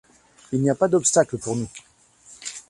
[0.51, 1.69] Il n’y a pas d’obstacles pour nous!